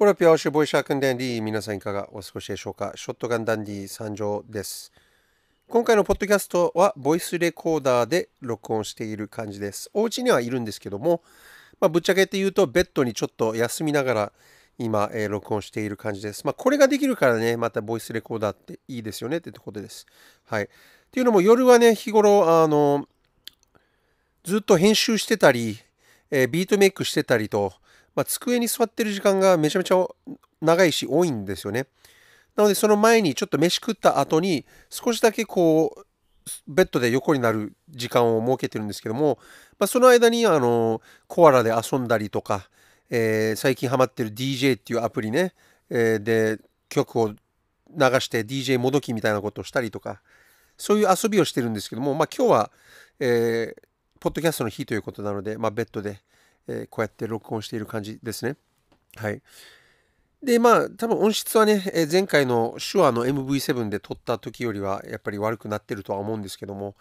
[0.00, 2.92] Hola people it's your boy Shotgun Dandy 皆さんいかがお過ごしでしょうか？
[2.94, 4.92] ショットガンダンディ参上です。
[5.68, 9.90] 今回のポッドキャストはボイスレコーダーで録音している感じです。
[9.92, 11.20] お家にはいるんですけども、
[11.80, 14.32] まあ、ぶっちゃけて言うとベッドにちょっと休みながら
[14.78, 16.44] 今、えー、録音している感じです。
[16.44, 20.06] まあこれができるからねまたボイスレコーダーっていいですよねってところです。
[20.46, 20.62] はい。
[20.62, 20.68] っ
[21.10, 23.08] ていうのも夜はね日頃あの
[24.44, 25.76] ずっと編集してたり、
[26.30, 27.72] えー、ビートメイクしてたりと
[28.18, 30.04] まあ、机に座ってる時間がめちゃめちゃ
[30.60, 31.86] 長いし多いんですよね。
[32.56, 36.04] なのでその前にちょっと飯食った後に少しだけこう
[36.66, 39.38] ベッドで横になる時間を設けてるんですけども、
[39.78, 42.68] まあ、その間にあのコアラで遊んだりとか、
[43.08, 45.54] えー、最近ハマってる DJ っていうアプリね、
[45.88, 46.58] えー、で
[46.88, 47.36] 曲を流
[48.18, 50.22] して DJ もどきみたいなことをしたりとか
[50.76, 52.70] そういう遊びをしてるんですけども、まあ、今日は、
[53.20, 53.82] えー、
[54.18, 56.18] ポッドキャストの日ということなので、まあ、ベッドで、
[56.68, 58.56] えこうやって録音している感じですね。
[59.16, 59.42] はい。
[60.42, 66.94] で、まあ、多分音質はね、え前回の手話の MV7 で撮った時よりはやっぱり悪くなってるとは思うんですけども、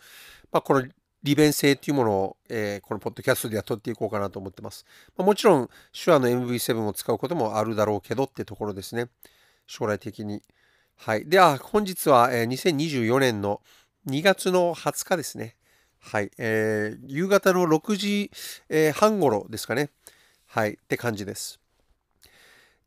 [0.52, 0.88] まあ、この
[1.23, 4.86] 利便性っていうものを、えー、このポッドキャストでは撮っていこうかなと思ってます。
[5.16, 9.10] まあ、もちろん手話の MV7 を使うこともあるだろうけどってところですね。
[9.68, 10.42] 将来的に。
[10.95, 11.28] はい。
[11.28, 13.62] では、本日は、えー、2024年の
[14.08, 15.56] 2月の20日ですね。
[16.00, 18.31] はい、えー、夕方の6時、
[18.70, 19.90] えー、半頃ですかね。
[20.45, 21.59] はい、って感じです。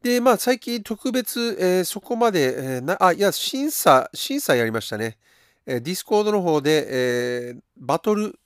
[0.02, 5.18] で、まあ、最近特別、えー、そこまで、えー、な、あ、いや、審査、審査やりましたね。
[5.66, 6.86] えー、ディスコードの方で、
[7.50, 8.38] えー、バトル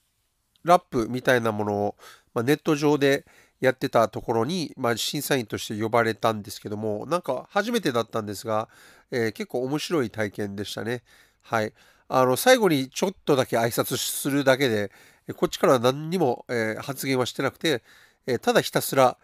[0.64, 1.94] ラップみたいなものを、
[2.34, 3.24] まあ、ネット上で
[3.60, 8.68] やってたところに、まあ、審査員として呼ばれたんですけども、なんか初めてだったんですが、
[9.12, 11.04] えー、結構面白い体験でしたね。
[11.40, 11.72] はい。
[12.08, 14.90] あの、最後にちょっとだけ挨拶するだけで、
[15.36, 17.82] こっちからは何にも、えー、発言はしてなくて、
[18.26, 19.16] えー、ただひたすら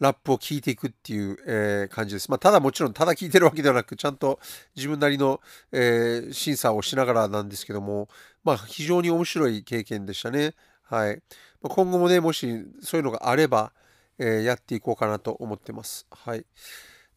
[0.00, 2.30] ラップを聞いていくっていう、えー、感じです。
[2.30, 4.40] まあ、ただもちろんただ聞いてるわけではなく、ちゃんと
[4.74, 8.08] 自分なりの、え審査をしながらなんですけども、
[8.42, 10.54] まあ、非常に面白い経験でしたね。
[10.82, 11.22] はい。
[11.62, 12.46] 今後もね、もし
[12.82, 13.72] そういうのがあれば、
[14.18, 16.06] えやっていこうかなと思ってます。
[16.10, 16.44] はい。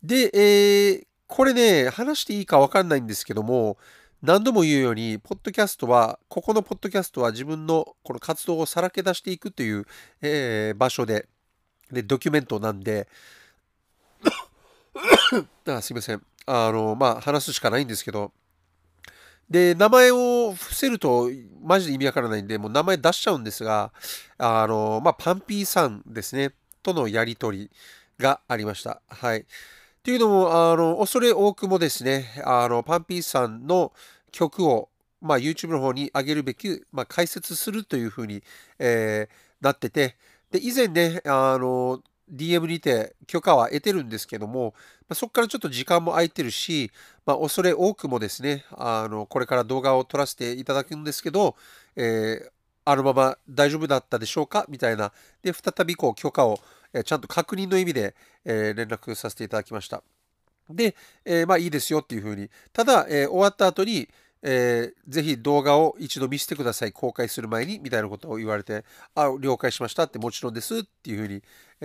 [0.04, 3.78] で、えこれね、話していいかわかんないんですけども、
[4.24, 9.86] 何度も言うように、ポッドキャストは、ここのポッドキャストは自分のこの活動をさらけ出していくという、
[10.22, 11.28] えー、場所で、
[11.92, 13.08] で、ドキュメントなんで、
[15.68, 16.22] あすいません。
[16.48, 18.32] あの、まあ、話すしかないんですけど、
[19.50, 21.30] で、名前を伏せると、
[21.62, 23.94] マジで意味わからないんで、もう名前出しちゃうんですが、
[24.38, 27.70] あの、まあ、パンピーさんですね、とのやりとり
[28.18, 29.02] がありました。
[29.08, 29.46] はい。
[30.08, 33.92] というのも、あの、恐れ多くもですね、あの、パンピーさんの
[34.32, 34.88] 曲を、
[35.20, 38.42] まあ、YouTube の方に上げるべき、まあ、解説するというふうに、
[38.80, 40.16] えー、なってて、
[40.50, 42.02] で、以前ね、あの、
[42.34, 46.90] DM にて許可は得てるんですけども、まあ、そこからちょっと時間も空いてるし、
[47.26, 51.58] まあ、恐れ多くもですね、あの、これから動画を撮らせていただくんですけど、
[51.98, 52.50] えー、
[52.86, 54.66] あのまま大丈夫だったでしょうか？
[54.70, 55.12] みたいな。
[55.44, 56.62] で、再びこう許可を
[56.94, 58.16] えちゃんと確認の意味で、
[58.46, 60.04] え連絡させていただきました。
[60.70, 62.50] で、えまあいいですよっていうふうに。
[62.74, 64.10] ただ、え終わった後に、
[64.44, 66.92] えー、ぜひ動画を一度見せてください。
[66.92, 71.42] 公開する前に、みたいなことを言われて、あ、了解しましたってもちろんですっていうふうに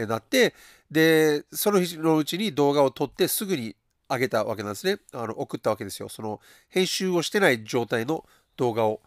[0.09, 0.55] なって、
[0.91, 3.75] で、その日のうちに動画を撮ってすぐに
[4.09, 4.99] 上げたわけなんですね。
[5.13, 6.09] あの、送ったわけですよ。
[6.09, 8.25] その、編集をしてない状態の
[8.57, 9.01] 動画を。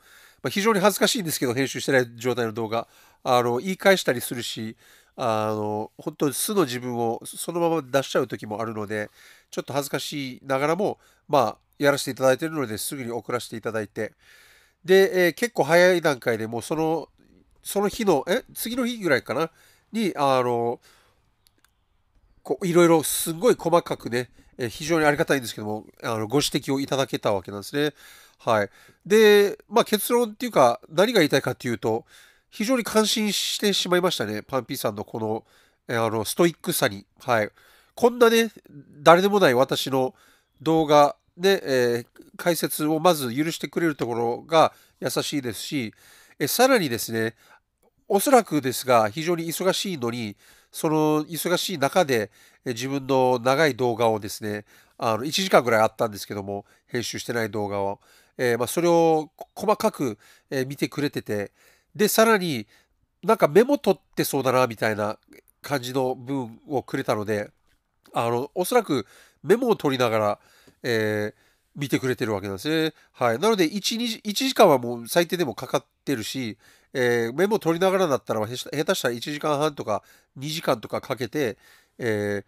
[0.45, 2.87] まあ、非常に恥ずかしいんですけど、編集してない状態の動画。
[3.23, 4.77] あの、言い返したりするし、
[5.15, 9.09] あの、本当に素の自分をそのまま出しちゃう時もあるので、
[9.49, 14.13] ちょっと恥ずかしいながらも、まあ、やらせていただいているのですぐに送らせていただいて、
[14.83, 17.09] で、えー、結構早い段階でもうその、
[17.63, 19.49] その日の、え、次の日ぐらいかな？
[19.91, 20.79] に、あの、
[22.43, 24.29] こいろいろすごい細かくね、
[24.59, 27.95] えー、非常にありがたいんですけども、あのご指摘をいただけたわけなんですね。
[28.37, 28.69] はい。
[29.05, 32.05] で、まあ結論っていうか、何が言いたいかっていうと、
[32.49, 34.41] 非常に感心してしまいましたね。
[34.41, 35.43] パンピーさんのこの、
[35.87, 37.05] えあの、ストイックさに。
[37.19, 37.51] はい。
[37.95, 38.51] こんなね、
[39.01, 40.13] 誰でもない私の
[40.61, 42.05] 動画で、えー、
[42.37, 45.93] 解説をまず許してくれるところが優しいですし、
[46.39, 47.35] えさらにですね、
[48.07, 50.35] おそらくですが、非常に忙しいのに、
[50.71, 52.31] その忙しい中で、
[52.65, 54.65] え自分の長い動画をですね、
[54.97, 57.99] あの1時間ぐらいあったんですけども、編集してない動画を、
[58.37, 60.17] えー、まあ、それを細かく、
[60.67, 61.51] 見てくれてて、
[61.95, 62.67] で、さらに
[63.23, 65.17] なんかメモ取ってそうだなみたいな
[65.61, 67.49] 感じの文をくれたので、
[68.13, 69.07] あの、おそらく
[69.43, 70.39] メモを取りながら、
[70.83, 71.45] えー、
[71.75, 72.93] 見てくれてるわけなんですね。
[73.13, 73.39] はい。
[73.39, 76.57] なので1、1時間はもう最低でもかかってるし、
[76.93, 78.57] えー、メモ取りながらだったら下手
[78.95, 80.03] したら1時間半とか
[80.37, 81.57] 2時間とかかけて、
[81.97, 82.43] え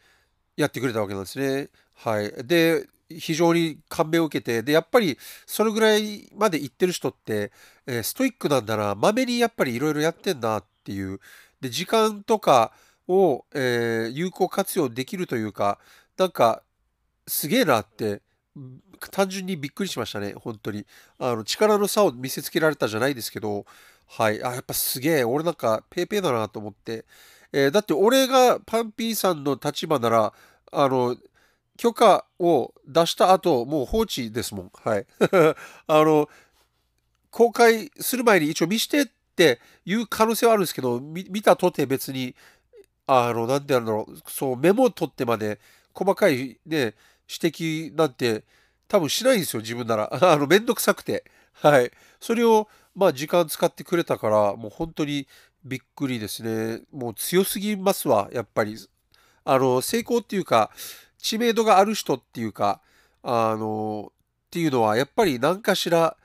[0.57, 1.69] ー、やってくれたわけなんですね。
[1.95, 2.31] はい。
[2.45, 7.51] で、非常に感銘を受けて、で、やっぱりそれぐらいまで行ってる人って、
[7.85, 11.19] えー、ストイックなんだな、まめにやっぱりいろいろやってんなっていう、
[11.61, 12.73] で、時間とか
[13.07, 15.79] を、えー、有効活用できるというか、
[16.17, 16.63] なんか、
[17.27, 18.21] すげえなって、
[19.11, 20.85] 単純にびっくりしましたね、本当に。
[21.19, 23.65] あの、力の差を見せつけられたじゃないですけど、
[24.07, 24.43] はい。
[24.43, 27.05] あ、やっぱすげえ、俺なんかペーペーだなと思って。
[27.51, 30.33] えー、だって俺がパンピーさんの立場なら、
[30.71, 31.15] あの、
[31.77, 34.71] 許可を出した後、もう放置ですもん。
[34.83, 35.05] はい。
[35.87, 36.29] あの、
[37.29, 42.35] 公開する前に一応見してっていう可能性はあるんですけど、見たとて別に、
[43.05, 45.59] あの、なんて言うんだろう、そう、メモを取ってまで
[45.93, 46.95] 細かいね、
[47.29, 48.43] 指摘なんて
[48.87, 50.09] 多分しないんですよ、自分なら。
[50.33, 51.23] あの、めんどくさくて。
[51.53, 51.91] はい。
[52.19, 55.27] それを、まあ、時間使ってくれたから、もう本当に
[55.63, 56.81] びっくりですね。
[56.91, 58.77] もう強すぎますわ、やっぱり。
[59.43, 60.71] あの、成功っていうか、
[61.17, 62.81] 知名度がある人っていうか、
[63.23, 66.15] あの、っていうのは、やっぱり何かしら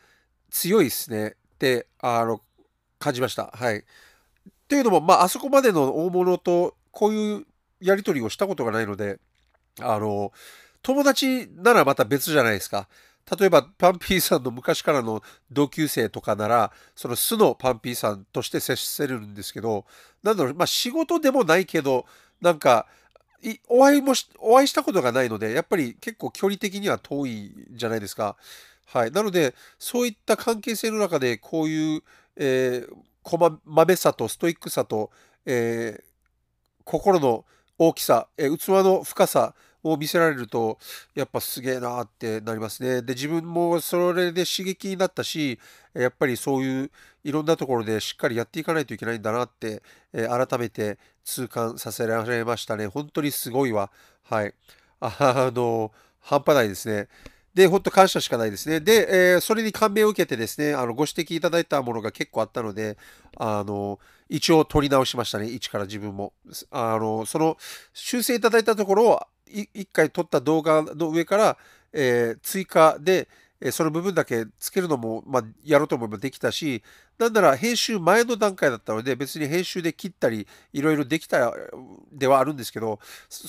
[0.50, 1.37] 強いですね。
[1.55, 2.41] って、あの、
[2.99, 3.50] 感じました。
[3.55, 3.79] はい。
[3.79, 3.83] っ
[4.69, 7.47] ていうのも、まあ、あそこまでの大物と、こういう
[7.81, 9.19] やり取りをしたことがないので、
[9.81, 10.33] あの、
[10.83, 12.89] 友達ならまた別じゃないですか。
[13.39, 19.85] 例えば、パンピーさんの昔からの同級生とかなら、その素のパンピーさんとして接せるんですけど、
[20.23, 22.05] なんだろう、まあ仕事でもないけど、
[22.41, 22.87] なんか、
[23.69, 28.37] お会いもし、お会いしたことがないので、やっぱり結構距離的には遠いじゃないですか。
[28.87, 29.11] はい。
[29.11, 32.03] なので、そういった関係性の中で、こういう、
[32.37, 35.11] えー、こま、めさとストイックさと、
[35.47, 36.05] えー、
[36.85, 37.44] 心の
[37.79, 40.79] 大きさ、えー、器の深さを見せられると、
[41.14, 43.02] やっぱすげえなってなりますね。
[43.02, 45.58] で、自分もそれで刺激になったし、
[45.94, 46.90] やっぱりそういう
[47.25, 49.82] いろんなところでしっかりやっていかないといけないんだなって、
[50.12, 52.87] えー、改めて痛感させられましたね。
[52.87, 53.90] 本当にすごいわ。
[54.23, 54.55] はい。
[55.00, 57.08] あの、半端ないですね。
[57.55, 58.81] で、本当感謝しかないですね。
[58.81, 62.96] で、えー、それに感銘を受けてですね、あの、ご指摘いただいたものが結構あったので、
[63.37, 63.99] あの、
[64.29, 65.49] 一応取り直しましたね。
[65.49, 66.32] 一から自分も。
[66.70, 67.58] あの、その、
[67.93, 69.20] 修正いただいたところを、
[69.75, 71.58] 一回撮った動画の上から、
[71.93, 73.28] えー、追加で、
[73.64, 76.82] えその部分だけつけるのも、まあ、やろうと思えばできたし、
[77.16, 81.54] なんなら編集前の段階だったので、別に編集で切ったり、いろいろできた
[82.12, 82.99] ではあるんですけど、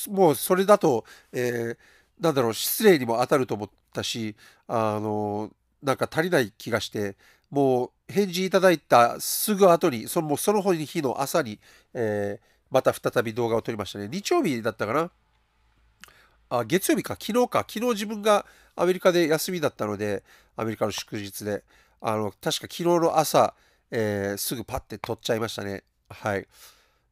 [0.10, 4.36] もうそれだと、えー、なんだろう、失礼にも当たると思ったし、
[4.68, 5.52] あの、
[5.82, 7.18] なんか足りない気がして、
[7.50, 11.60] もう返事いただいたすぐ後に、そのもうその日の朝に、
[11.96, 14.10] えー、また再び動画を撮りましたね。
[14.12, 15.12] 日曜日だったかな？
[16.60, 17.66] あ、月曜日か、昨日か。
[17.68, 18.46] 昨日自分が
[18.76, 20.24] アメリカで休みだったので、
[20.56, 21.64] アメリカの祝日で、
[22.00, 23.56] あの、確か昨日の朝、
[23.90, 25.84] えー、すぐパッて撮っちゃいましたね。
[26.10, 26.48] はい。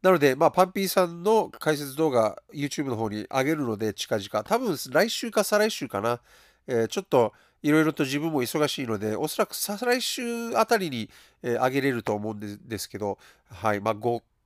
[0.04, 4.44] なので、まあ、パンピーさんの解説動画、YouTube の方に上げるので、近々。
[4.44, 6.20] 多分、来週か再来週かな。
[6.68, 7.34] えー、ちょっと、
[7.64, 11.10] いろいろと自分も忙しいので、おそらく再来週あたりに、
[11.42, 13.18] えー、上げれると思うんですけど、
[13.50, 13.82] はい。
[13.82, 13.94] まあ、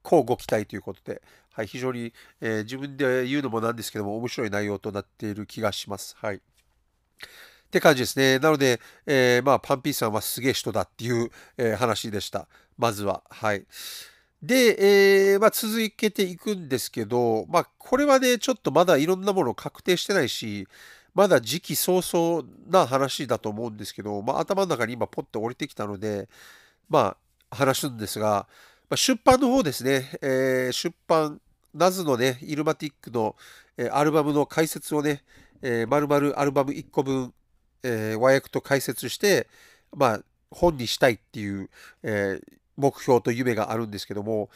[0.06, 1.22] こうご期待ということで、
[1.52, 1.68] はい。
[1.68, 6.16] 非常に、えー、自分で言うのもなんですけども、面白い内容となっている気がします。
[6.20, 6.36] はい。
[6.36, 6.40] っ
[7.72, 8.38] て感じですね。
[8.38, 12.48] なので、えー、まあ、パンピーさんはすげえ人だっていう、えー、話でした。
[12.78, 13.24] まずは。
[13.30, 13.66] はい。
[14.44, 20.68] で、えー、まあ、続けていくんですけど、まあ、これはね、ちょっとまだいろんなもの確定してないし、
[21.16, 26.30] まだ時期尚早な話だと思うんですけど、まあ、頭の中に今ポッと降りてきたので、
[26.90, 27.18] ま
[27.50, 28.48] あ、話すんですが、
[28.90, 31.42] まあ、出版の方ですね、えー、出版、
[31.74, 33.36] ナズのね、イルマティックの、
[33.78, 35.24] えー、アルバムの解説をね、
[35.62, 37.34] えー、丸々アルバム1個分、
[37.84, 39.48] え、和訳と解説して、
[39.96, 40.20] まあ、
[40.52, 41.70] 本にしたいっていう、
[42.04, 42.40] え、
[42.78, 44.50] 目標と夢があるんですけども、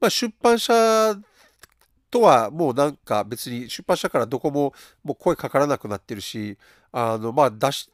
[0.00, 1.16] まあ、出版社
[2.10, 6.58] とはもうなんか別に出版社からどこももう声かからなくなってるし、
[6.92, 7.88] あの、まあ出し、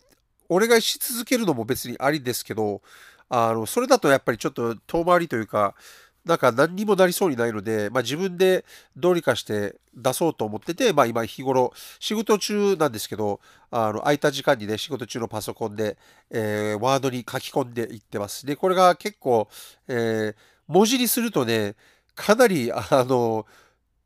[0.49, 2.81] お願いし続けるのも別にありですけど、
[3.29, 5.75] あの、それだとやっぱりちょっと遠回りというか、
[6.27, 8.65] なんか何にもなりそうにないので、まあ、自分で
[8.97, 13.41] どうにかして出そうと思ってて、まあ、今日頃仕事中なんですけど、
[13.71, 15.97] あの空いた時間にね、仕事中のパソコンで、
[16.31, 18.45] えー、ワードに書き込んでいってます。
[18.45, 19.49] で、これが結構、
[19.87, 20.35] えー、
[20.67, 21.77] 文字にするとね、
[22.17, 23.47] かなり、あの、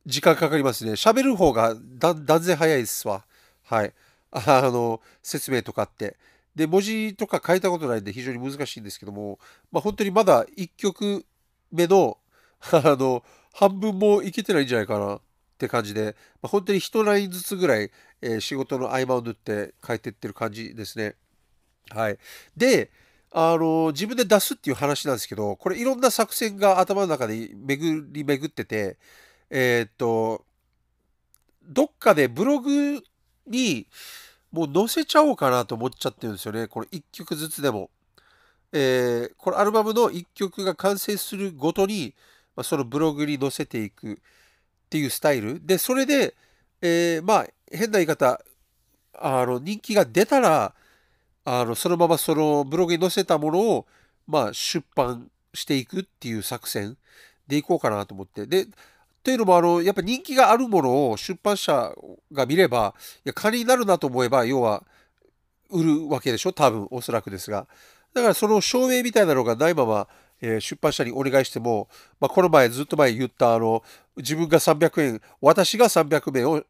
[0.05, 0.93] 時間かかりますね。
[0.93, 3.25] 喋る方が断然早いですわ。
[3.65, 3.95] はい。
[4.31, 6.19] あの、説明とかって。
[6.55, 9.39] で、文字とか書いたことないんで非常に難しいんですけども、
[9.71, 11.25] まあ、本当にまだ1曲
[11.71, 12.19] 目の、
[12.73, 15.21] あの、半分もいけてないんじゃないかなっ
[15.59, 17.91] て感じで、まあ、本当に1ラインずつぐらい、
[18.21, 21.17] えー、仕事の合間を縫って書いてってる感じですね。
[21.91, 22.19] はい。
[22.57, 22.91] で、
[23.33, 28.99] あの、自分で出すっていう話なんですけど、これいろんな作戦が頭の中で巡り巡ってて、
[29.51, 30.45] えー、っと、
[31.63, 33.03] どっかでブログ
[33.47, 33.87] に
[34.53, 36.67] もう載せちゃおうかなと思っちゃってるんですよね。
[36.67, 37.91] これ1曲ずつでも。
[38.73, 42.15] えー、このアルバムの1曲が完成するごとに、
[42.55, 44.17] まあ、そのブログに載せていくっ
[44.89, 45.65] ていうスタイル。
[45.65, 46.35] で、それで、
[46.81, 48.41] えー、まあ、変な言い方、
[49.15, 50.75] あの、人気が出たら、
[51.45, 53.87] あの、そのままそのブログに載せたものを、
[54.27, 56.97] まあ、出版していくっていう作戦
[57.47, 58.47] でいこうかなと思って。
[58.47, 58.67] で、
[59.23, 61.93] というのも、あの、やっぱ人気があるものを出版社
[62.33, 64.83] が見れば、いや、金になるなと思えば、要は、
[65.71, 66.53] 売るわけでしょ？
[66.53, 67.67] 多分、おそらくですが。
[68.13, 70.09] だからその証明みたいなのがないまま、
[70.41, 73.83] えー、出版社にお願いしても、まあ、この前ずっと前言ったあの
[74.17, 76.63] 自分が300円私が300円を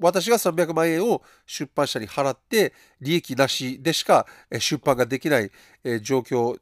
[0.00, 4.26] 私が300万円を出版社に払って利益なしでしか
[4.58, 5.50] 出版ができない、
[5.84, 6.58] えー、状況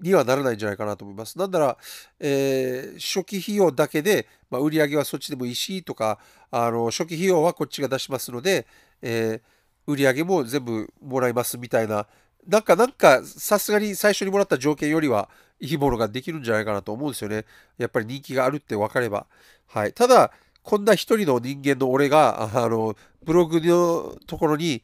[0.00, 1.38] にはならないんじゃないかなと思います。
[1.38, 1.76] なんなら、
[2.18, 6.18] えー、初期費用だけで、まあ、売り上げはそっちでもいいしとか
[6.50, 8.66] あの初期費用はこっちが出しますので、
[9.02, 9.40] えー、
[9.86, 12.06] 売り上げも全部もらいますみたいな
[12.46, 15.28] なんか、なんか、さすがに最初にもらった条件よりは
[15.60, 17.44] いいものができるんじゃないかなと思うんですよね。
[17.78, 19.26] やっぱり人気があるって分かれば。
[19.66, 19.92] はい。
[19.92, 24.82] ただ、こんな一人の人間の俺が、あの、ブログのところに、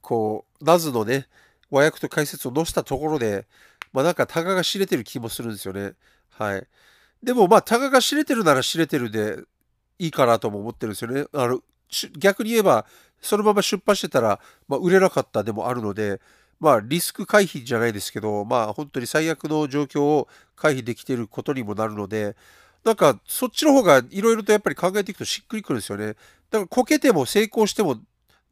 [0.00, 1.26] こう、ナズのね、
[1.70, 3.46] 和訳と解説を載せたところで、
[3.92, 5.92] まあなんか、たかが知れてる気もするんですよね。
[6.30, 6.66] はい。
[7.22, 9.36] でも、まあ、たかが知れてるなら知れてるで
[9.98, 11.26] いいかなとも思ってるんですよね。
[11.32, 11.60] あの、
[12.18, 12.86] 逆に言えば、
[13.20, 16.20] そのまま出版してたら、まあ、売れなかったでもあるので、
[16.58, 22.36] まあ、リスク回避じゃないですけど、まあ、本当に最悪の状況を回避できていることにもなるので、
[22.84, 26.06] なんか、そっちの方がいろいろとやっぱり考えていくとしっくりくるんですよね。
[26.08, 28.00] だから、こけても成功しても、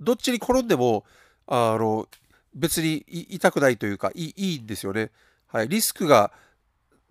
[0.00, 1.04] どっちに転んでも、
[1.46, 2.08] あの、
[2.54, 5.10] 別に痛くないというか、いいいんですよね。
[5.52, 5.68] はい。
[5.68, 6.32] リスクが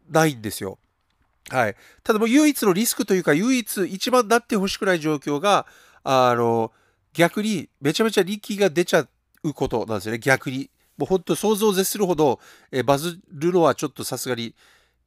[0.10, 0.77] ないんですよ。
[1.50, 1.75] はい。
[2.03, 5.65] ただもう唯一のリスクというか、唯一一番なってほしくない状況が、
[6.03, 6.72] あの、
[7.13, 9.08] 逆にめちゃめちゃ力が出ちゃ
[9.43, 10.19] うことなんですよね。
[10.19, 10.69] 逆に。
[10.98, 12.39] もう本当想像を絶するほど、
[12.72, 14.53] えバズるのはちょっとさすがに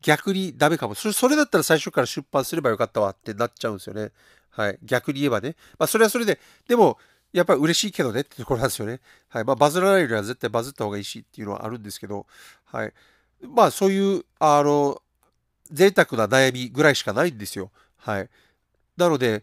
[0.00, 0.94] 逆にダメかも。
[0.94, 4.10] それそれだったら最初から出版すればよかったわってなっちゃうんですよね。
[4.50, 4.78] はい。
[4.82, 5.54] 逆に言えばね。
[5.78, 6.98] まあそれはそれで、でも、
[7.32, 9.00] やっぱ嬉しいけどねってところなんですよね。
[9.28, 9.44] はい。
[9.44, 12.26] まあバズらないよりは絶対バズった方がいいしっていうのはあるんですけど、
[12.64, 12.92] はい。
[13.42, 15.00] まあそういう、あの、
[15.70, 17.70] 贅沢な悩みぐらいしかないんですよ。
[17.96, 18.28] はい。
[18.96, 19.42] なので、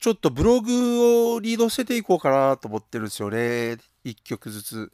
[0.00, 3.76] ちょっとブログをに載せていこうかなと思ってるんですよね。
[4.02, 4.92] 一曲ずつ。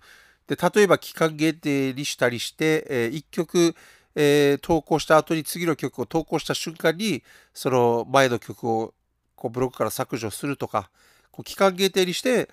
[0.48, 3.74] で、例えば期間限定にしたりして、えー、1曲、
[4.14, 7.22] えー、投稿した後に次の曲を投稿した瞬間に、
[7.54, 8.94] その前の曲を
[9.36, 10.90] こうブログから削除するとか、
[11.30, 12.48] こう期間限定にして、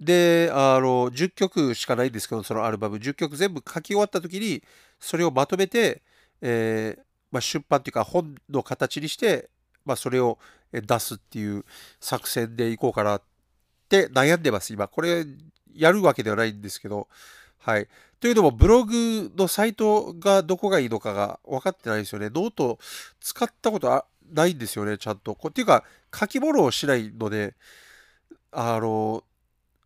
[0.00, 4.62] で、あの、10曲しかないんですけど、そのアルバム、10曲全部書き終わった時に、
[4.98, 6.02] それをまとめて、
[6.40, 9.50] えー、まあ、出版っていうか本の形にして、
[9.84, 10.38] まあ、それを
[10.72, 11.64] 出すっていう
[12.00, 13.22] 作戦でいこうかなっ
[13.88, 14.88] て悩んでます、今。
[14.88, 15.24] これ、
[15.74, 17.08] やるわけではないんですけど、
[17.58, 17.88] はい。
[18.20, 22.26] というのも、ブログのサイトがどこがいいのかが分かってないですよね。
[22.30, 22.78] ノート
[23.20, 25.34] 使ったことないんですよね、ちゃんと。
[25.34, 25.84] こっていうか、
[26.14, 27.54] 書き物をしないので、
[28.52, 29.22] あの、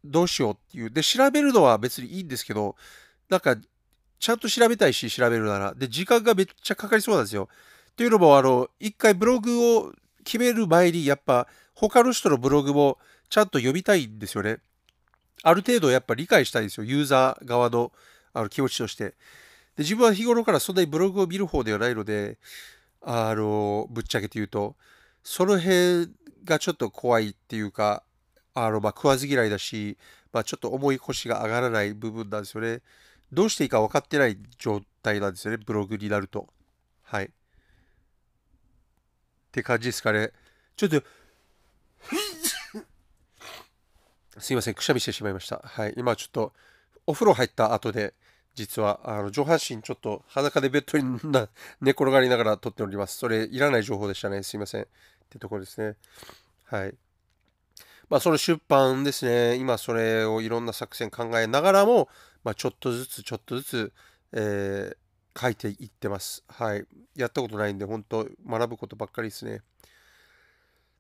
[0.04, 0.90] どうしようっていう。
[0.90, 2.76] で、調べるのは別にいいんですけど、
[3.28, 3.56] なんか、
[4.20, 5.74] ちゃんと調べたいし、調べるなら。
[5.74, 7.48] で、時間がめっちゃかかりそうなんですよ。
[7.96, 9.92] というのも、あの、一回ブログを
[10.24, 12.98] 決める前に、やっぱ、他の人のブログも
[13.30, 14.58] ちゃんと読みたいんですよね。
[15.42, 16.84] ある程度やっぱ理解したいんですよ。
[16.84, 17.92] ユーザー側の
[18.32, 19.04] あの気持ちとして。
[19.04, 19.14] で
[19.78, 22.38] 自分は日頃からそんなにブログを見る方ではないので、
[23.00, 24.76] あの、ぶっちゃけて言うと、
[25.24, 26.12] その辺
[26.44, 28.02] がちょっと怖いっていうか、
[28.52, 29.96] あの、まあ、食わず嫌いだし、
[30.32, 32.82] まあ、ちょっと重い腰が上がらない部分なんですよね。
[33.32, 36.48] どうしていいか分かってない状態なんですよね、ブログになると。
[37.02, 37.26] はい。
[37.26, 37.28] っ
[39.52, 40.32] て感じですかね。
[40.76, 41.02] ちょっと、
[44.40, 45.60] すいません、くしゃみしてしまいました。
[45.64, 46.52] はい、今ちょっと
[47.06, 48.14] お風呂入った後で、
[48.54, 51.18] 実はあの上半身ちょっと裸でベッドに
[51.80, 53.16] 寝転がりながら撮っております。
[53.16, 54.42] それいらない情報でしたね。
[54.42, 54.82] すいません。
[54.82, 54.86] っ
[55.28, 55.96] てところですね。
[56.64, 56.94] はい。
[58.08, 59.56] まあその出版ですね。
[59.56, 62.08] 今それをいろんな作戦考えながらも、
[62.44, 63.92] まあ、ちょっとずつちょっとずつ、
[64.32, 66.44] えー、書いていってます。
[66.48, 66.86] はい。
[67.16, 69.56] やったことないんで、本当学ぶことばっかりですね。
[69.56, 69.62] っ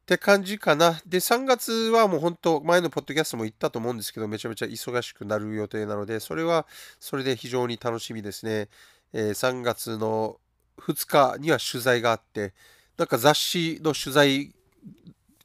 [0.06, 1.00] て感じかな。
[1.06, 6.66] で、3月はもう本当、前のポッドキャストも言ったと思うんですけど、めちゃめちゃ忙しくなる予定なので、それは
[6.98, 8.68] それで非常に楽しみですね。
[9.12, 10.40] えー、3月の
[10.78, 12.54] 2日には取材があって、
[12.96, 14.52] なんか雑誌の取材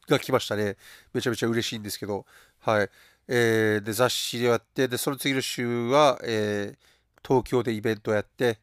[0.08, 0.78] が来ましたね。
[1.14, 2.26] めちゃめちゃ嬉しいんですけど、
[2.60, 2.90] はい。
[3.28, 8.60] えー、で、雑誌でやって、で、その次の週は、えー、東京でイベントをやって、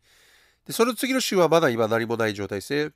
[0.66, 2.92] で、その次の週はまだ今何もない状態ですね。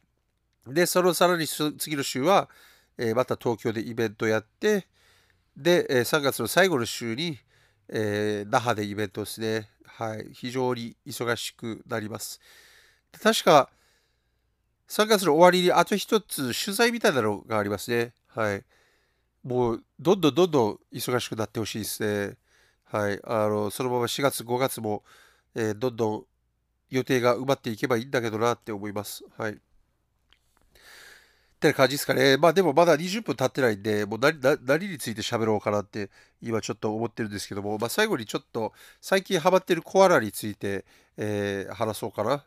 [0.67, 2.49] で、そのさらに次の週は、
[2.99, 4.87] えー、また東京でイベントやって、
[5.57, 7.39] で、え3月の最後の週に、
[7.89, 9.71] え那覇でイベントですね。
[9.87, 10.29] はい。
[10.33, 12.41] 非常に忙しくなります。
[13.23, 13.71] 確か、
[14.89, 18.13] 3月の終わりにあと一つ取材みたいなのがありますね。
[18.29, 18.65] はい。
[19.47, 22.37] もう、どんどんどんどん忙しくなってほしいですね。
[22.85, 23.21] はい。
[23.25, 25.05] あの、そのまま4月、5月も、
[25.55, 26.27] えーどんどん
[26.91, 29.25] 予定が埋まっていけばいいんだけどなって思います。
[29.39, 29.55] はい。
[29.55, 29.57] っ
[31.59, 32.37] て感じですかね。
[32.37, 36.11] まあでもまだ20分経ってないんで、もう何何について喋ろうかなって
[36.43, 40.85] 今ちょっと思ってるんですけども、まあ最後にちょっと最近ハマってるコアラについて、
[41.17, 42.45] えー話そうかな。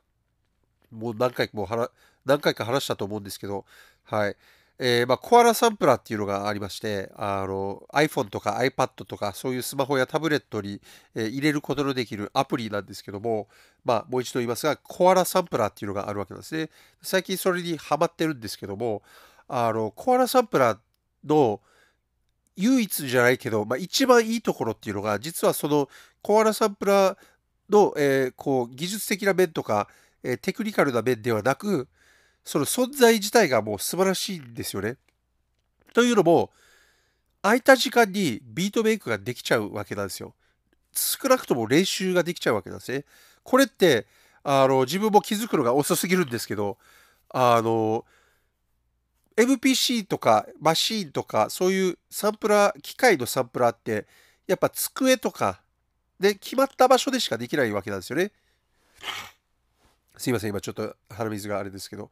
[0.92, 1.90] もう何回も話
[2.26, 3.66] 何回か話したと思うんですけど、
[4.06, 4.36] はい。
[4.82, 10.82] えーまあ、コアラサンプラーっていうのがありまして、あの iPhone とか iPad とかそういうスマホやタブレットに、
[11.16, 13.50] えー入れることのできるアプリなんですけども、
[13.84, 16.70] まあ、もう一度言いますが、コアラサンプラーっていうのがあるわけなんですね。
[17.02, 19.02] 最近それにハマってるんですけども、
[19.50, 20.80] あのコアラサンプラー
[21.26, 21.60] の
[22.56, 25.90] 唯一じゃないけど、まあ、一番いいところっていうのが、実はその
[26.22, 27.18] コアラサンプラー
[27.70, 29.88] の、えーこう技術的な面とか、
[30.24, 31.88] えテクニカルな面ではなく、
[32.50, 34.98] その存在自体がもう素晴らしいんですよね。
[35.94, 36.50] というのも、
[37.44, 40.34] 空いた時間にビートメイクができちゃうわけなんですよ。
[40.92, 43.06] 少なくとも練習ができちゃうわけなんですね。
[43.44, 44.08] これって、
[44.42, 46.80] あの、自分も気づくのが遅すぎるんですけど、
[47.30, 48.04] あの、
[49.38, 54.08] MPC とかマシーンとか、そういうサンプラー、機械のサンプラーって、
[54.48, 55.62] やっぱ机とか
[56.20, 58.32] で決まった場所でしかできないわけなんですよね。
[60.18, 62.10] すいません、今ちょっと鼻水があれですけど。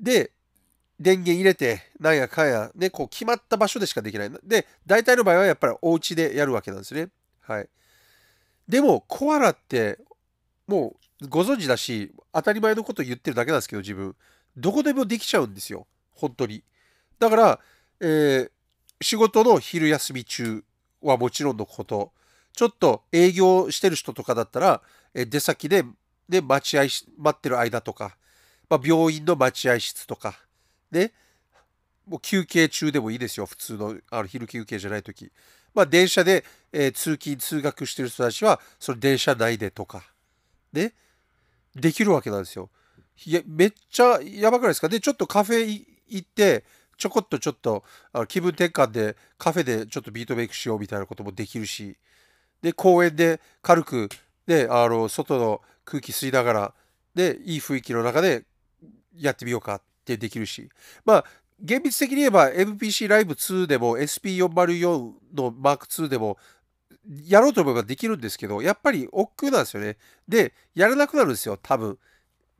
[0.00, 0.32] で、
[1.00, 4.30] 電源入れて、なんやかんや、ね、こう決まった場所でしかできない。
[4.44, 7.08] で、大体の場合はやっぱりお家でやるわけなんですね。
[7.40, 7.68] はい。
[8.68, 9.98] でも、コアラって、
[10.66, 14.14] もうご存知だし、当たり前のこと言ってるだけなんですけど、自分。
[14.56, 15.86] どこでもできちゃうんですよ。
[16.12, 16.62] 本当に。
[17.18, 17.60] だから、
[18.00, 18.50] えー
[19.00, 20.64] 仕事の昼休み中
[21.02, 22.12] はもちろんのこと、
[22.54, 24.80] ちょっと営業してる人とかだったら、
[25.12, 25.84] え出先で、
[26.28, 28.16] で、待合し、待ってる間とか、
[28.74, 30.34] まあ、病院の待合室とか、
[30.90, 31.12] ね、
[32.08, 33.46] もう休憩中でもいいですよ。
[33.46, 35.30] 普通のあの昼休憩じゃないとき。
[35.74, 40.02] まあ、電車で、えー通勤、通学してる人たちは、その電車内でとか、
[40.72, 40.92] ね、
[41.76, 42.68] できるわけなんですよ。
[43.26, 44.88] いや、めっちゃやばくないですか？
[44.88, 46.64] で、ちょっとカフェ行って、
[46.96, 51.96] ちょこっとちょっとあの気分転換でカフェでちょっとビートメイクしようみたいなこともできるし、
[52.60, 54.08] で、公園で軽く、
[54.46, 56.74] で、あの、外の空気吸いながら、
[57.14, 58.44] で、いい雰囲気の中で
[59.16, 60.68] やってみようかってできるし、
[61.04, 61.24] まあ、
[61.60, 66.36] 厳密的に言えば MPC ライブ2でも SP404 の Mark2 でも
[67.26, 69.96] やろうと思えばできるんですけど、やっぱり億劫なんですよね。
[70.26, 71.98] で、やらなくなるんですよ、多分。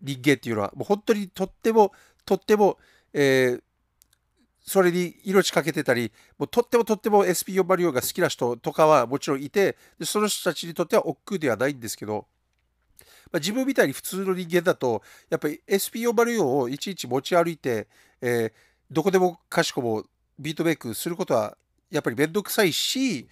[0.02, 0.72] 人間っていうのは。
[0.74, 1.92] もう本当にとっても、
[2.26, 2.78] とっても、
[3.12, 3.62] えー
[4.66, 12.26] それに命かけてたり、もうとってもとっても SP404 が好きな人とかはもちろんいて、でその人たちにとっては億劫ではないんですけど、
[13.32, 17.88] まあ、自分みたいに普通の人間だと、やっぱり SP404 をいちいち持ち歩いて、
[18.20, 18.52] えー
[18.90, 20.04] どこでもかしこも
[20.38, 21.56] ビートメイクすることは
[21.90, 23.26] やっぱりめんどくさいし、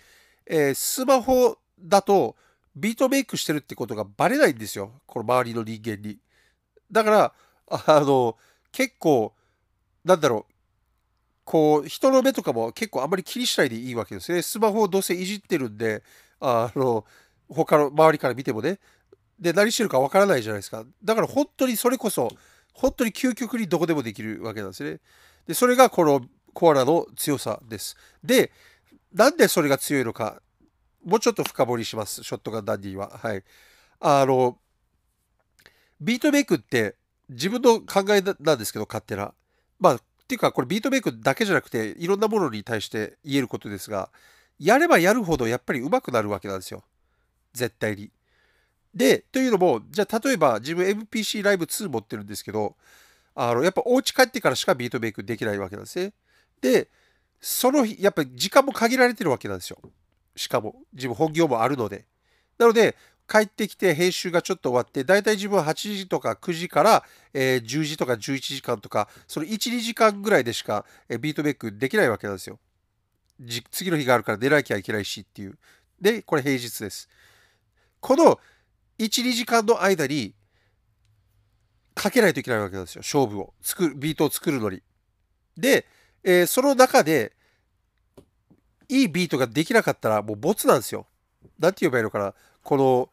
[0.47, 2.37] えースマホだと
[2.75, 4.93] ビートメイクしてるってことがバレないんですよ。
[5.07, 6.19] この周りの人間に。
[6.91, 7.35] だから、
[7.69, 8.37] あの、
[8.73, 9.35] 結構、
[10.05, 10.55] なんだろう、
[11.45, 14.43] こう、人の目とかも結構あんまり気にしないでいいわけですね。
[14.43, 16.03] スマホをどうせいじってるんで、
[16.41, 17.05] あの、
[17.49, 18.79] 他の周りから見てもね。
[19.39, 20.85] で、何してるかわからないじゃないですか。
[21.03, 22.31] だから本当にそれこそ、
[22.73, 25.01] 本当に究極にどこでもできるわけなんですね。
[25.47, 27.97] で、それがこのコアラの強さです。
[28.23, 28.53] で、
[29.13, 30.41] なんでそれが強いのか、
[31.05, 32.23] もうちょっと深掘りします。
[32.23, 33.19] ショットガンダンディは。
[33.23, 33.43] はい。
[34.01, 34.59] あの、
[36.01, 36.97] ビートメイクって
[37.29, 39.35] 自分の考えなんですけど、勝手な。
[39.79, 44.11] まあ、っていうか、これビートメイクだけじゃなくて、いろんなものに対して言えることですが、
[44.59, 46.85] やればやるほどやっぱり上手くなるわけなんですよ。
[47.53, 48.11] 絶対に。
[48.95, 52.77] で、というのも、じゃあ例えば自分 MPC ライブ2持ってるんですけど、
[53.35, 56.13] あの、やっぱお家帰ってからしかビートメイクできないわけなんですね。
[56.61, 56.89] で、
[57.41, 59.79] その日、やっぱり時間も限られてるわけなんですよ。
[60.37, 62.05] しかも、自分本業もあるので。
[62.59, 62.97] なので、
[63.29, 72.59] 帰ってきて編集がちょっと終わって、だいたい自分は8時とか9時から、えー10時とか11時間とか、その1、2時間ぐらいでしか、えービートメイクできないわけなんですよ。
[73.71, 75.59] 次の日があるから出なきゃいけないしっていう。
[76.01, 77.09] で、これ平日です。
[78.01, 78.39] この
[79.05, 80.35] 1、2時間の間に
[81.95, 83.01] かけないといけないわけなんですよ。
[83.01, 83.53] 勝負を。
[83.61, 84.83] 作る、ビートを作るのに。
[85.57, 85.87] で、
[86.25, 87.33] えーその中で、
[88.89, 91.07] いいビートができなかったらもうボツなんですよ。
[91.59, 92.35] なんて言えばいいのかな。
[92.63, 93.09] この、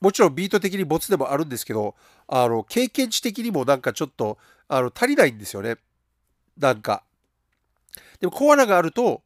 [0.00, 1.94] もちろんビート的にボツでもあるんですけど、
[2.26, 5.76] あの、経験値的にもなんかちょっと、あの、足りないんですよね。
[6.56, 7.04] なんか。
[8.20, 9.22] でもコアラがあると、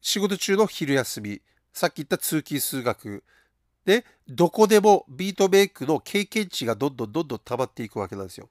[0.00, 1.40] 仕事中の昼休み、
[1.72, 3.24] さっき言った通勤数学、
[3.84, 8.48] で、どこでもビートメイクの経験値がどんどんどんどん溜まっていくわけなんですよ。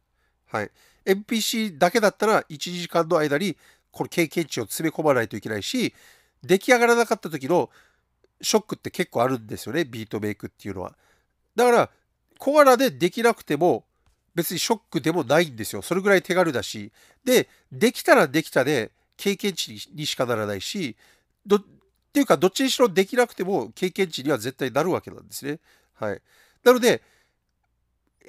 [0.47, 0.71] はい。
[1.05, 3.57] NPC だけだったら1、2時間の間に
[3.91, 5.93] この経験値を詰め込まないといけないし、
[6.43, 7.69] 出来上がらなかった時の
[8.41, 10.95] ショックって結構あるんですよね、ビートメイクっていうのは。
[11.55, 11.89] だから、
[12.37, 13.85] コアラでできなくても
[14.35, 15.81] 別にショックでもないんですよ。
[15.81, 16.91] それぐらい手軽だし。
[17.23, 20.95] で、できたらできたで経験値にしかならないし、
[21.45, 21.59] ど
[22.13, 25.59] っていうか、どっちにしろできなくても経験値には絶対なるわけなんですね。
[25.95, 26.21] はい。
[26.63, 27.01] なので、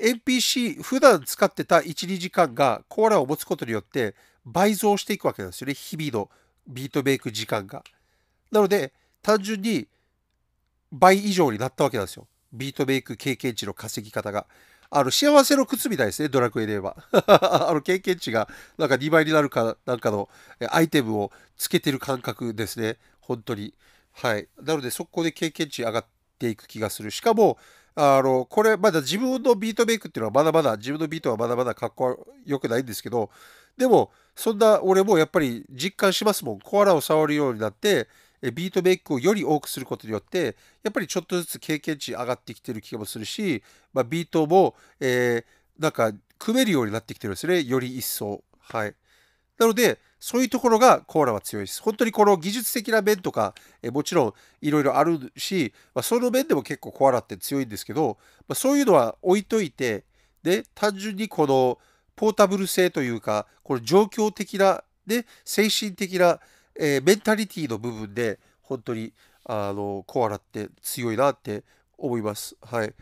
[0.00, 4.14] NPC、普段使ってた1、2時間がコアラを持つことによって
[4.46, 5.74] 倍増していくわけなんですよね。
[5.74, 6.30] 日々の
[6.66, 7.84] ビートメイク時間が。
[8.50, 9.86] なので、単純に
[10.90, 12.26] 倍以上になったわけなんですよ。
[12.54, 14.46] ビートメイク経験値の稼ぎ方が。
[14.88, 16.96] あの、幸せの靴みたいですね、ドラクエで言えば。
[17.68, 20.30] あの、経験値がなんか2倍になるかなんかの
[20.70, 22.96] アイテムをつけてる感覚ですね。
[23.26, 23.74] 本当に。
[24.12, 24.48] はい。
[24.62, 26.06] なので、そこで経験値上がっ
[26.38, 27.10] ていく気がする。
[27.10, 27.58] しかも、
[27.96, 33.30] あの、これ、まだ自分のビートメイクっていうのはまだまだ、自分のビートはまだまだかっこよくないんですけど、
[33.76, 36.60] でも、そんな俺もやっぱり実感しますもん。
[36.60, 38.08] コアラを触るようになって、
[38.52, 47.62] ビートメイクをより多くすることによって、やっぱりちょっとずつ経験値上がってきてる気もするし、まあ、ビートも、えー、なんか組めるようになってきてるんですね。
[47.62, 48.44] より一層。
[48.60, 48.94] はい。
[49.58, 51.82] なので、そういうところがコーラは強いです。
[51.82, 54.32] 本当にこの技術的な面とか、えもちろん
[54.62, 58.16] いろいろあるし、まあ、その面でも結構コアラって強いんですけど、
[58.48, 60.04] まあ、そういうのは置いといて、
[60.42, 61.78] で、単純にこの
[62.16, 66.40] ポータブル性というか、この状況的な、で、精神的な、
[66.74, 69.12] えー、メンタリティの部分で、本当に
[69.44, 71.64] あのコアラって強いなって
[71.98, 72.56] 思います。
[72.62, 72.94] はい。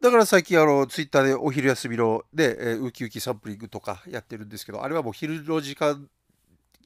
[0.00, 6.08] だから最近あのツイッターでお昼休みので、えー、ウキウキサンプリングとかやってるんですけど、あれはもう昼の時間、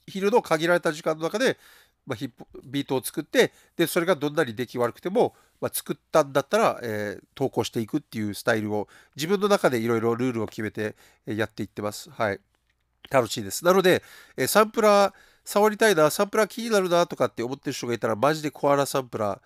[0.06, 1.56] 昼の限られた時間の中で、
[2.06, 12.10] まあ、ヒップビートを作って、で、それがどんなに出来悪くても、まあ、作ったんだったら、えー、投稿していくっていうスタイルを自分の中でいろいろルールを決めてやっていってます。
[12.10, 12.40] はい。
[13.10, 13.64] 楽しいです。
[13.64, 14.02] なので、
[14.36, 19.40] えー、サンプラー触りたいな、サンプラー気になるなとかって思ってる人がいたら、マジでコアラサンプラー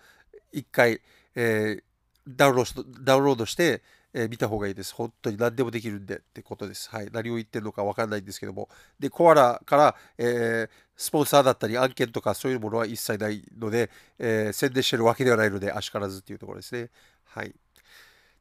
[0.51, 1.01] 一回、
[1.35, 1.88] えー
[2.27, 3.81] ダウンロードダウンロードして、
[4.13, 4.93] えー、見た方がいいです。
[4.93, 6.89] 本当に何でもできるんでってことです。
[6.89, 7.09] はい。
[7.11, 8.69] 何を言ってるのか分かんないんですけども。
[8.99, 16.89] で、コアラから、えー、スポンサーだったり案件とかそういうものは一切ないので、えー、宣伝してるわけではないので、あしからずっていうところですね。
[17.25, 17.53] はい。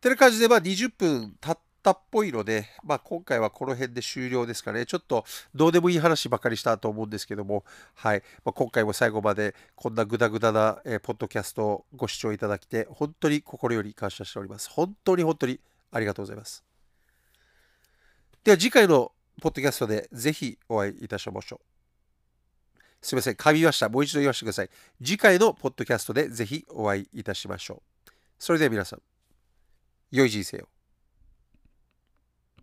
[0.00, 4.84] てな感じで、まあ20分経ったっぽいので、まあ、今回はこの辺で終了ですかね。
[4.84, 7.64] ちょっとどうでもいい話ばかりしたと思うんですけども、
[7.94, 8.22] はい。
[8.44, 14.68] まあ、今回も最後までこんなグダグダな、えー、ポッドキャストをご視聴いただきて、本当に心より感謝しております。
[14.70, 15.60] 本当に本当に
[15.92, 16.64] ありがとうございます。
[18.44, 21.68] では次回のポッドキャストでぜひお会いいたしましょう。
[23.00, 23.88] すみません、噛みました。
[23.88, 24.70] もう一度言わせてください。
[25.00, 28.10] 次回のポッドキャストでぜひお会いいたしましょう。
[28.38, 29.02] それでは皆さん、
[30.10, 30.77] 良い人生を。